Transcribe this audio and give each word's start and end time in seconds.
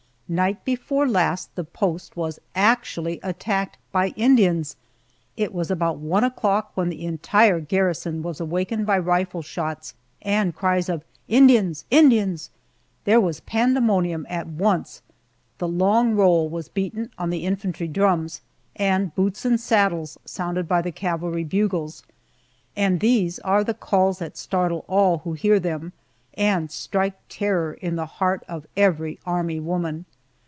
Night 0.31 0.63
before 0.63 1.09
last 1.09 1.53
the 1.57 1.65
post 1.65 2.15
was 2.15 2.39
actually 2.55 3.19
attacked 3.21 3.77
by 3.91 4.13
Indians! 4.15 4.77
It 5.35 5.53
was 5.53 5.69
about 5.69 5.97
one 5.97 6.23
o'clock 6.23 6.71
when 6.73 6.87
the 6.87 7.05
entire 7.05 7.59
garrison 7.59 8.23
was 8.23 8.39
awakened 8.39 8.85
by 8.85 8.97
rifle 8.97 9.41
shots 9.41 9.93
and 10.21 10.55
cries 10.55 10.87
of 10.87 11.03
"Indians! 11.27 11.83
Indians!" 11.91 12.49
There 13.03 13.19
was 13.19 13.41
pandemonium 13.41 14.25
at 14.29 14.47
once. 14.47 15.01
The 15.57 15.67
"long 15.67 16.15
roll" 16.15 16.47
was 16.47 16.69
beaten 16.69 17.11
on 17.17 17.29
the 17.29 17.43
infantry 17.45 17.89
drums, 17.89 18.39
and 18.77 19.13
"boots 19.13 19.43
and 19.43 19.59
saddles" 19.59 20.17
sounded 20.23 20.65
by 20.65 20.81
the 20.81 20.93
cavalry 20.93 21.43
bugles, 21.43 22.03
and 22.73 23.01
these 23.01 23.39
are 23.39 23.65
calls 23.65 24.19
that 24.19 24.37
startle 24.37 24.85
all 24.87 25.17
who 25.25 25.33
hear 25.33 25.59
them, 25.59 25.91
and 26.35 26.71
strike 26.71 27.19
terror 27.27 27.75
to 27.81 27.91
the 27.91 28.05
heart 28.05 28.45
of 28.47 28.65
every 28.77 29.19
army 29.25 29.59
woman. 29.59 30.05